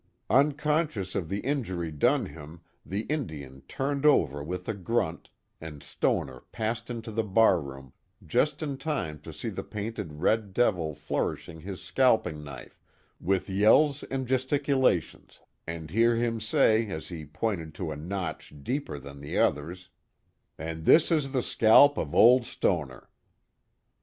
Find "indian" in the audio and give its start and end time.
3.01-3.61